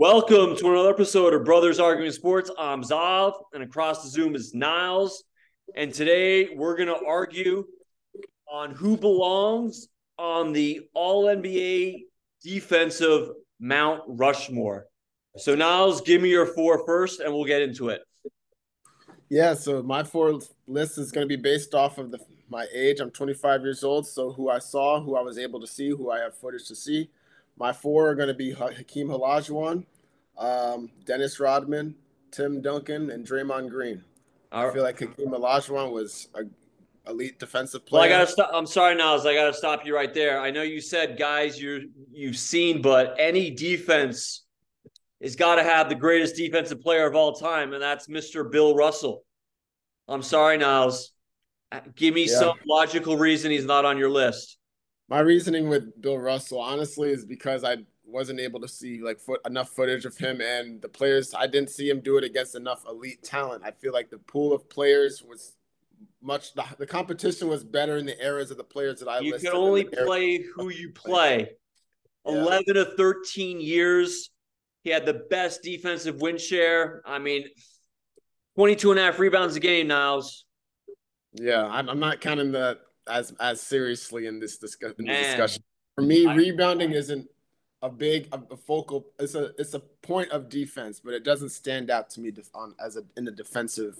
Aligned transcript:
Welcome 0.00 0.56
to 0.56 0.72
another 0.72 0.88
episode 0.88 1.34
of 1.34 1.44
Brothers 1.44 1.78
Arguing 1.78 2.10
Sports. 2.10 2.50
I'm 2.58 2.82
Zav, 2.82 3.34
and 3.52 3.62
across 3.62 4.02
the 4.02 4.08
Zoom 4.08 4.34
is 4.34 4.54
Niles. 4.54 5.24
And 5.76 5.92
today 5.92 6.54
we're 6.56 6.74
going 6.74 6.88
to 6.88 7.04
argue 7.06 7.66
on 8.50 8.70
who 8.70 8.96
belongs 8.96 9.88
on 10.16 10.54
the 10.54 10.88
All 10.94 11.26
NBA 11.26 12.04
defensive 12.42 13.28
Mount 13.60 14.00
Rushmore. 14.06 14.86
So, 15.36 15.54
Niles, 15.54 16.00
give 16.00 16.22
me 16.22 16.30
your 16.30 16.46
four 16.46 16.86
first, 16.86 17.20
and 17.20 17.34
we'll 17.34 17.44
get 17.44 17.60
into 17.60 17.90
it. 17.90 18.00
Yeah, 19.28 19.52
so 19.52 19.82
my 19.82 20.02
four 20.02 20.40
list 20.66 20.96
is 20.96 21.12
going 21.12 21.28
to 21.28 21.36
be 21.36 21.40
based 21.40 21.74
off 21.74 21.98
of 21.98 22.10
the 22.10 22.20
my 22.48 22.66
age. 22.72 23.00
I'm 23.00 23.10
25 23.10 23.60
years 23.60 23.84
old, 23.84 24.06
so 24.06 24.32
who 24.32 24.48
I 24.48 24.60
saw, 24.60 25.02
who 25.02 25.14
I 25.14 25.20
was 25.20 25.36
able 25.36 25.60
to 25.60 25.66
see, 25.66 25.90
who 25.90 26.10
I 26.10 26.20
have 26.20 26.34
footage 26.38 26.66
to 26.68 26.74
see. 26.74 27.10
My 27.60 27.74
four 27.74 28.08
are 28.08 28.14
going 28.14 28.28
to 28.28 28.34
be 28.34 28.52
Hakeem 28.52 29.08
Olajuwon, 29.08 29.84
um, 30.38 30.90
Dennis 31.04 31.38
Rodman, 31.38 31.94
Tim 32.30 32.62
Duncan, 32.62 33.10
and 33.10 33.26
Draymond 33.26 33.68
Green. 33.68 34.02
I 34.50 34.70
feel 34.70 34.82
like 34.82 34.98
Hakeem 34.98 35.28
Olajuwon 35.28 35.92
was 35.92 36.28
a 36.34 36.44
elite 37.06 37.38
defensive 37.38 37.84
player. 37.84 38.00
Well, 38.00 38.08
I 38.08 38.18
gotta 38.18 38.30
stop. 38.30 38.50
I'm 38.52 38.66
sorry, 38.66 38.94
Niles. 38.94 39.26
I 39.26 39.34
gotta 39.34 39.52
stop 39.52 39.84
you 39.84 39.94
right 39.94 40.12
there. 40.12 40.40
I 40.40 40.50
know 40.50 40.62
you 40.62 40.80
said 40.80 41.18
guys 41.18 41.60
you 41.60 41.90
you've 42.10 42.38
seen, 42.38 42.80
but 42.80 43.14
any 43.18 43.50
defense 43.50 44.44
has 45.22 45.36
got 45.36 45.56
to 45.56 45.62
have 45.62 45.90
the 45.90 45.94
greatest 45.94 46.36
defensive 46.36 46.80
player 46.80 47.06
of 47.06 47.14
all 47.14 47.34
time, 47.34 47.74
and 47.74 47.82
that's 47.82 48.08
Mr. 48.08 48.50
Bill 48.50 48.74
Russell. 48.74 49.22
I'm 50.08 50.22
sorry, 50.22 50.56
Niles. 50.56 51.12
Give 51.94 52.14
me 52.14 52.26
yeah. 52.26 52.38
some 52.38 52.56
logical 52.66 53.18
reason 53.18 53.50
he's 53.50 53.66
not 53.66 53.84
on 53.84 53.98
your 53.98 54.10
list. 54.10 54.56
My 55.10 55.18
reasoning 55.18 55.68
with 55.68 56.00
Bill 56.00 56.18
Russell, 56.18 56.60
honestly, 56.60 57.10
is 57.10 57.24
because 57.24 57.64
I 57.64 57.78
wasn't 58.06 58.38
able 58.38 58.60
to 58.60 58.68
see 58.68 59.02
like 59.02 59.18
foot, 59.18 59.40
enough 59.44 59.70
footage 59.70 60.04
of 60.04 60.16
him 60.16 60.40
and 60.40 60.80
the 60.80 60.88
players. 60.88 61.34
I 61.36 61.48
didn't 61.48 61.70
see 61.70 61.90
him 61.90 62.00
do 62.00 62.16
it 62.16 62.22
against 62.22 62.54
enough 62.54 62.84
elite 62.88 63.24
talent. 63.24 63.64
I 63.64 63.72
feel 63.72 63.92
like 63.92 64.08
the 64.08 64.18
pool 64.18 64.52
of 64.52 64.68
players 64.70 65.22
was 65.22 65.56
much. 66.22 66.54
The, 66.54 66.64
the 66.78 66.86
competition 66.86 67.48
was 67.48 67.64
better 67.64 67.96
in 67.96 68.06
the 68.06 68.24
eras 68.24 68.52
of 68.52 68.56
the 68.56 68.64
players 68.64 69.00
that 69.00 69.08
I. 69.08 69.18
You 69.18 69.34
can 69.34 69.52
only 69.52 69.84
play 69.84 70.44
who 70.54 70.68
you 70.68 70.90
play. 70.90 71.50
Yeah. 72.24 72.32
Eleven 72.32 72.74
to 72.74 72.84
thirteen 72.84 73.60
years. 73.60 74.30
He 74.84 74.90
had 74.90 75.06
the 75.06 75.24
best 75.28 75.62
defensive 75.64 76.20
win 76.20 76.38
share. 76.38 77.02
I 77.04 77.18
mean, 77.18 77.44
22 78.56 78.92
and 78.92 79.00
a 79.00 79.02
half 79.02 79.18
rebounds 79.18 79.54
a 79.56 79.60
game, 79.60 79.88
Niles. 79.88 80.46
Yeah, 81.34 81.66
I'm, 81.66 81.88
I'm 81.90 82.00
not 82.00 82.22
counting 82.22 82.52
that 82.52 82.78
as 83.08 83.32
as 83.40 83.60
seriously 83.60 84.26
in 84.26 84.40
this, 84.40 84.58
discuss, 84.58 84.92
in 84.98 85.06
this 85.06 85.26
discussion. 85.28 85.62
For 85.94 86.02
me, 86.02 86.26
I, 86.26 86.34
rebounding 86.34 86.92
isn't 86.92 87.28
a 87.82 87.88
big 87.88 88.28
a, 88.32 88.56
focal. 88.56 89.06
It's 89.18 89.34
a 89.34 89.52
it's 89.58 89.74
a 89.74 89.80
point 89.80 90.30
of 90.30 90.48
defense, 90.48 91.00
but 91.00 91.14
it 91.14 91.24
doesn't 91.24 91.50
stand 91.50 91.90
out 91.90 92.10
to 92.10 92.20
me 92.20 92.32
on 92.54 92.74
as 92.84 92.96
a 92.96 93.02
in 93.16 93.24
the 93.24 93.32
defensive 93.32 93.96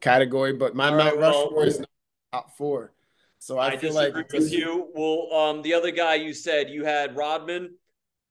category. 0.00 0.52
But 0.52 0.74
my 0.74 0.90
Mount 0.90 1.16
right, 1.16 1.18
Rushmore 1.18 1.56
well, 1.56 1.66
is 1.66 1.80
not 1.80 1.88
top 2.32 2.56
four. 2.56 2.92
So 3.38 3.58
I, 3.58 3.70
I 3.70 3.76
feel 3.76 3.94
like 3.94 4.14
with 4.14 4.52
you. 4.52 4.88
Well, 4.94 5.32
um, 5.32 5.62
the 5.62 5.74
other 5.74 5.90
guy 5.90 6.14
you 6.14 6.32
said 6.32 6.70
you 6.70 6.84
had 6.84 7.16
Rodman. 7.16 7.74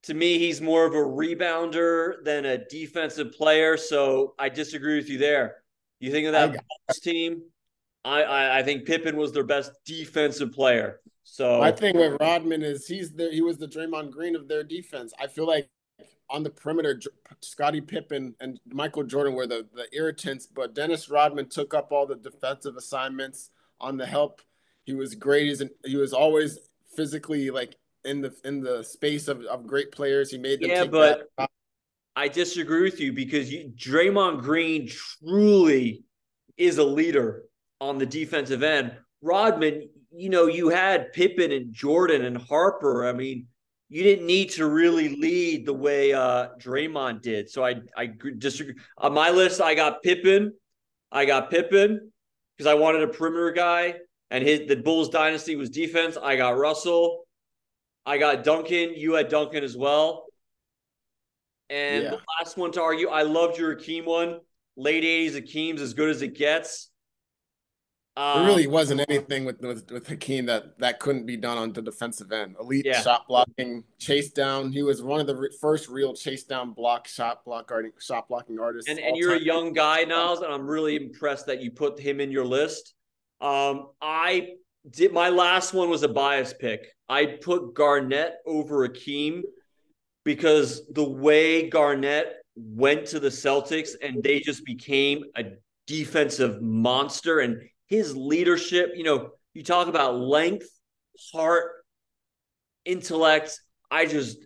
To 0.06 0.16
me, 0.16 0.40
he's 0.40 0.62
more 0.62 0.86
of 0.86 0.94
a 0.94 0.98
rebounder 0.98 2.24
than 2.24 2.46
a 2.46 2.58
defensive 2.58 3.34
player. 3.34 3.78
So 3.78 4.34
I 4.40 4.50
disagree 4.50 4.96
with 4.96 5.10
you 5.10 5.20
there. 5.20 5.58
You 6.00 6.12
think 6.12 6.26
of 6.26 6.32
that 6.32 6.54
Bulls 6.54 7.00
team? 7.00 7.44
I, 8.04 8.24
I, 8.24 8.60
I 8.60 8.64
think 8.64 8.86
Pippen 8.86 9.16
was 9.16 9.32
their 9.32 9.44
best 9.44 9.72
defensive 9.86 10.52
player. 10.52 11.02
So 11.24 11.60
my 11.60 11.72
thing 11.72 11.98
with 11.98 12.20
Rodman 12.20 12.64
is 12.64 12.88
he's 12.88 13.14
the 13.14 13.30
he 13.30 13.42
was 13.42 13.58
the 13.58 13.68
Draymond 13.68 14.12
Green 14.12 14.36
of 14.36 14.48
their 14.48 14.64
defense. 14.64 15.14
I 15.20 15.28
feel 15.28 15.48
like 15.48 15.70
on 16.30 16.44
the 16.44 16.50
perimeter, 16.50 17.00
Scottie 17.42 17.82
Pippen 17.82 18.34
and 18.40 18.60
Michael 18.66 19.04
Jordan 19.04 19.34
were 19.34 19.46
the, 19.46 19.68
the 19.74 19.86
irritants, 19.94 20.48
but 20.48 20.74
Dennis 20.74 21.10
Rodman 21.10 21.50
took 21.50 21.74
up 21.74 21.92
all 21.92 22.08
the 22.08 22.16
defensive 22.16 22.76
assignments 22.76 23.52
on 23.80 23.98
the 23.98 24.06
help. 24.06 24.42
He 24.84 24.94
was 24.94 25.14
great. 25.14 25.48
He's 25.48 25.64
he 25.86 25.98
was 25.98 26.14
always 26.14 26.58
physically 26.96 27.50
like 27.50 27.76
in 28.04 28.22
the 28.22 28.34
in 28.44 28.62
the 28.62 28.84
space 28.84 29.28
of, 29.28 29.44
of 29.44 29.68
great 29.68 29.92
players. 29.92 30.32
He 30.32 30.38
made 30.38 30.62
them. 30.62 30.70
Yeah, 30.70 30.86
but 30.86 31.30
that. 31.38 31.50
I 32.16 32.28
disagree 32.28 32.82
with 32.82 33.00
you 33.00 33.14
because 33.14 33.52
you, 33.52 33.72
Draymond 33.76 34.42
Green 34.42 34.88
truly 34.88 36.04
is 36.58 36.78
a 36.78 36.84
leader 36.84 37.44
on 37.82 37.98
the 37.98 38.06
defensive 38.06 38.64
end. 38.64 38.96
Rodman, 39.22 39.90
you 40.12 40.30
know, 40.30 40.46
you 40.46 40.70
had 40.70 41.12
Pippen 41.12 41.52
and 41.52 41.74
Jordan 41.74 42.24
and 42.24 42.38
Harper. 42.38 43.08
I 43.08 43.12
mean, 43.12 43.48
you 43.90 44.04
didn't 44.04 44.26
need 44.26 44.52
to 44.52 44.68
really 44.68 45.18
lead 45.18 45.66
the 45.66 45.74
way 45.74 46.14
uh, 46.14 46.50
Draymond 46.60 47.22
did. 47.22 47.50
So 47.50 47.66
I 47.66 47.82
I 47.98 48.14
disagree. 48.38 48.76
On 48.98 49.14
my 49.14 49.32
list, 49.32 49.60
I 49.60 49.76
got 49.76 50.02
Pippen. 50.04 50.54
I 51.12 51.26
got 51.26 51.50
Pippen 51.50 52.12
because 52.56 52.72
I 52.72 52.76
wanted 52.76 53.02
a 53.02 53.08
perimeter 53.08 53.52
guy, 53.52 53.96
and 54.30 54.48
his 54.48 54.68
the 54.68 54.78
Bulls 54.78 55.10
dynasty 55.10 55.58
was 55.58 55.70
defense. 55.70 56.18
I 56.22 56.38
got 56.38 56.58
Russell. 56.58 57.26
I 58.06 58.18
got 58.18 58.44
Duncan. 58.44 58.94
You 58.96 59.14
had 59.14 59.28
Duncan 59.28 59.64
as 59.64 59.76
well. 59.76 60.26
And 61.70 62.04
yeah. 62.04 62.10
the 62.12 62.20
last 62.40 62.58
one 62.58 62.72
to 62.74 62.82
argue, 62.82 63.10
I 63.10 63.24
loved 63.24 63.58
your 63.58 63.76
Akeem 63.76 64.06
one. 64.06 64.40
Late 64.76 65.04
80s 65.04 65.36
Akeem's 65.36 65.82
as 65.82 65.94
good 65.94 66.10
as 66.10 66.22
it 66.22 66.36
gets. 66.36 66.91
Um, 68.18 68.40
there 68.40 68.48
really 68.48 68.68
wasn't 68.68 69.02
anything 69.10 69.46
with, 69.46 69.62
with 69.62 69.90
with 69.90 70.06
Hakeem 70.06 70.46
that 70.48 70.78
that 70.80 71.00
couldn't 71.00 71.26
be 71.26 71.38
done 71.38 71.58
on 71.58 71.72
the 71.72 71.82
defensive 71.82 72.34
end. 72.34 72.58
Elite 72.60 72.86
yeah. 72.86 73.02
shot 73.02 73.26
blocking, 73.28 73.86
chase 74.00 74.32
down. 74.32 74.72
He 74.72 74.84
was 74.84 75.02
one 75.02 75.22
of 75.22 75.28
the 75.28 75.36
re- 75.36 75.58
first 75.62 75.88
real 75.88 76.14
chase 76.14 76.44
down 76.44 76.74
block 76.74 77.08
shot 77.08 77.46
block 77.46 77.70
guarding 77.70 77.92
shot 78.00 78.28
blocking 78.28 78.60
artists. 78.60 78.90
And 78.90 79.00
and 79.00 79.16
you're 79.16 79.32
time. 79.32 79.42
a 79.42 79.46
young 79.46 79.72
guy, 79.72 80.04
Niles, 80.04 80.42
and 80.42 80.52
I'm 80.52 80.68
really 80.68 80.98
impressed 80.98 81.46
that 81.46 81.62
you 81.62 81.72
put 81.72 81.98
him 81.98 82.20
in 82.20 82.32
your 82.32 82.44
list. 82.44 82.96
Um, 83.40 83.88
I 84.02 84.56
did 84.90 85.14
my 85.14 85.30
last 85.30 85.74
one 85.74 85.90
was 85.90 86.04
a 86.04 86.10
bias 86.10 86.54
pick. 86.54 86.88
I 87.08 87.38
put 87.42 87.74
Garnett 87.74 88.40
over 88.46 88.88
Akeem 88.90 89.44
because 90.26 90.86
the 90.92 91.08
way 91.08 91.70
Garnett 91.70 92.36
went 92.56 93.06
to 93.08 93.22
the 93.22 93.30
Celtics 93.30 93.92
and 94.02 94.22
they 94.22 94.42
just 94.42 94.66
became 94.66 95.24
a 95.38 95.46
defensive 95.88 96.62
monster 96.62 97.40
and 97.40 97.62
his 97.92 98.16
leadership, 98.16 98.94
you 98.96 99.04
know, 99.04 99.32
you 99.54 99.64
talk 99.64 99.90
about 99.90 100.16
length, 100.18 100.70
heart, 101.34 101.84
intellect. 102.86 103.60
I 103.92 104.06
just, 104.06 104.38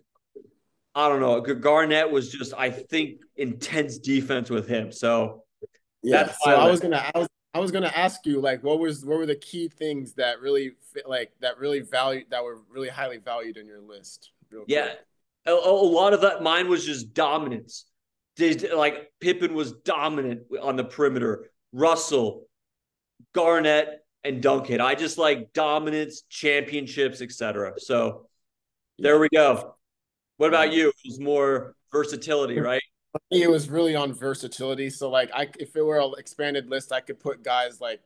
I 0.96 1.08
don't 1.08 1.20
know. 1.20 1.40
Garnett 1.40 2.10
was 2.10 2.32
just, 2.32 2.52
I 2.58 2.70
think, 2.70 3.20
intense 3.36 3.98
defense 3.98 4.50
with 4.50 4.66
him. 4.66 4.90
So, 4.90 5.44
yeah. 6.02 6.32
so 6.42 6.50
I 6.50 6.68
was 6.68 6.80
gonna, 6.80 7.08
I 7.14 7.18
was, 7.20 7.28
I 7.54 7.60
was 7.60 7.70
gonna 7.70 7.92
ask 7.94 8.26
you, 8.26 8.40
like, 8.40 8.64
what 8.64 8.80
was, 8.80 9.04
what 9.04 9.16
were 9.16 9.26
the 9.26 9.36
key 9.36 9.68
things 9.68 10.14
that 10.14 10.40
really, 10.40 10.72
like, 11.06 11.30
that 11.40 11.56
really 11.58 11.80
valued, 11.80 12.24
that 12.30 12.42
were 12.42 12.58
really 12.68 12.88
highly 12.88 13.18
valued 13.18 13.56
in 13.56 13.66
your 13.68 13.80
list? 13.80 14.32
Yeah, 14.66 14.94
a, 15.46 15.52
a, 15.52 15.70
lot 15.70 16.14
of 16.14 16.22
that. 16.22 16.42
Mine 16.42 16.68
was 16.68 16.84
just 16.84 17.14
dominance. 17.14 17.84
Did 18.34 18.72
like 18.72 19.12
Pippen 19.20 19.54
was 19.54 19.72
dominant 19.72 20.42
on 20.60 20.74
the 20.74 20.84
perimeter. 20.84 21.48
Russell, 21.72 22.46
Garnett, 23.32 24.06
and 24.26 24.42
Duncan. 24.42 24.80
I 24.80 24.94
just 24.94 25.18
like 25.18 25.52
dominance, 25.52 26.22
championships, 26.28 27.22
etc. 27.22 27.74
So 27.78 28.26
there 28.98 29.18
we 29.18 29.28
go. 29.32 29.76
What 30.36 30.48
about 30.48 30.72
you? 30.72 30.88
It 30.88 30.94
was 31.04 31.20
more 31.20 31.74
versatility, 31.92 32.58
right? 32.60 32.82
It 33.30 33.50
was 33.50 33.70
really 33.70 33.94
on 33.94 34.12
versatility. 34.12 34.90
So 34.90 35.08
like 35.08 35.30
I 35.32 35.48
if 35.58 35.74
it 35.76 35.82
were 35.82 36.00
an 36.00 36.12
expanded 36.18 36.68
list, 36.68 36.92
I 36.92 37.00
could 37.00 37.18
put 37.18 37.42
guys 37.42 37.80
like 37.80 38.00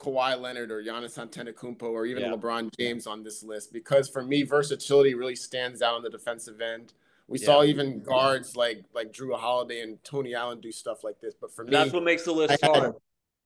Kawhi 0.00 0.40
Leonard 0.40 0.72
or 0.72 0.82
Giannis 0.82 1.18
Antetokounmpo 1.18 1.82
or 1.82 2.06
even 2.06 2.24
yeah. 2.24 2.30
LeBron 2.30 2.70
James 2.78 3.06
on 3.06 3.22
this 3.22 3.44
list 3.44 3.72
because 3.72 4.08
for 4.08 4.24
me 4.24 4.42
versatility 4.42 5.14
really 5.14 5.36
stands 5.36 5.82
out 5.82 5.94
on 5.94 6.02
the 6.02 6.10
defensive 6.10 6.60
end. 6.60 6.94
We 7.28 7.38
yeah. 7.38 7.46
saw 7.46 7.62
even 7.62 8.02
guards 8.02 8.56
like 8.56 8.84
like 8.92 9.12
Jrue 9.12 9.38
Holiday 9.38 9.82
and 9.82 10.02
Tony 10.02 10.34
Allen 10.34 10.60
do 10.60 10.72
stuff 10.72 11.04
like 11.04 11.20
this, 11.20 11.34
but 11.40 11.54
for 11.54 11.64
me, 11.64 11.70
that's 11.70 11.92
what 11.92 12.02
makes 12.02 12.24
the 12.24 12.32
list 12.32 12.64
hard 12.64 12.94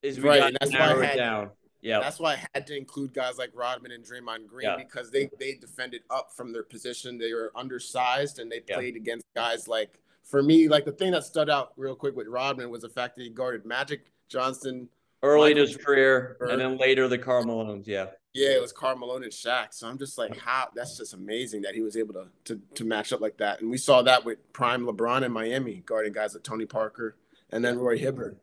is 0.05 0.19
we 0.19 0.29
right, 0.29 0.41
got 0.41 0.53
that's 0.61 0.73
why 0.73 0.93
I 0.93 1.05
had, 1.05 1.17
down. 1.17 1.51
Yeah, 1.83 2.01
that's 2.01 2.21
why 2.21 2.35
I 2.35 2.47
had 2.55 2.67
to 2.69 2.77
include 2.77 3.13
guys 3.13 3.39
like 3.39 3.51
Rodman 3.55 3.93
and 3.93 4.05
Draymond 4.05 4.47
Green 4.47 4.75
because 4.79 5.11
they 5.11 5.29
they 5.39 5.55
defended 5.55 6.03
up 6.11 6.31
from 6.37 6.53
their 6.53 6.63
position. 6.63 7.19
They 7.19 7.33
were 7.33 7.53
undersized 7.55 8.39
and 8.39 8.51
they 8.51 8.61
played 8.61 8.97
against 8.97 9.25
guys 9.35 9.69
like. 9.69 10.01
For 10.23 10.43
me, 10.43 10.69
like 10.69 10.87
the 10.87 10.93
thing 10.93 11.13
that 11.13 11.23
stood 11.25 11.51
out 11.51 11.75
real 11.77 11.95
quick 11.95 12.17
with 12.17 12.29
Rodman 12.29 12.71
was 12.71 12.81
the 12.81 12.89
fact 12.89 13.15
that 13.17 13.25
he 13.25 13.29
guarded 13.29 13.67
Magic 13.67 14.07
Johnson 14.27 14.89
early 15.23 15.51
in 15.51 15.59
his 15.59 15.77
career, 15.77 16.39
and 16.41 16.59
then 16.59 16.79
later 16.79 17.09
the 17.09 17.19
Karl 17.19 17.45
Malones. 17.45 17.87
Yeah, 17.87 18.07
yeah, 18.35 18.51
it 18.51 18.61
was 18.61 18.73
Karl 18.73 18.97
Malone 18.97 19.23
and 19.23 19.33
Shaq. 19.33 19.73
So 19.73 19.87
I'm 19.87 19.97
just 19.97 20.19
like, 20.19 20.37
how? 20.37 20.69
That's 20.75 20.97
just 20.99 21.15
amazing 21.15 21.63
that 21.63 21.75
he 21.75 21.83
was 21.83 21.97
able 21.97 22.15
to 22.15 22.27
to 22.45 22.61
to 22.75 22.85
match 22.85 23.13
up 23.13 23.21
like 23.21 23.37
that. 23.37 23.61
And 23.61 23.71
we 23.71 23.77
saw 23.77 24.03
that 24.03 24.25
with 24.25 24.53
prime 24.53 24.87
LeBron 24.87 25.23
in 25.23 25.31
Miami, 25.31 25.83
guarding 25.87 26.13
guys 26.13 26.35
like 26.35 26.43
Tony 26.43 26.67
Parker 26.67 27.17
and 27.51 27.65
then 27.65 27.79
Roy 27.79 27.97
Hibbert. 27.97 28.37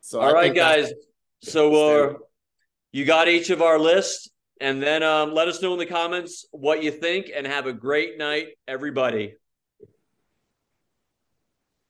So 0.00 0.20
all 0.20 0.30
I 0.30 0.32
right, 0.32 0.54
guys. 0.54 0.92
So 1.42 1.74
uh, 1.74 2.14
you 2.92 3.04
got 3.04 3.28
each 3.28 3.50
of 3.50 3.62
our 3.62 3.78
lists, 3.78 4.28
and 4.60 4.82
then 4.82 5.02
um, 5.02 5.34
let 5.34 5.48
us 5.48 5.62
know 5.62 5.72
in 5.72 5.78
the 5.78 5.86
comments 5.86 6.46
what 6.50 6.82
you 6.82 6.90
think, 6.90 7.30
and 7.34 7.46
have 7.46 7.66
a 7.66 7.72
great 7.72 8.18
night, 8.18 8.48
everybody. 8.66 9.34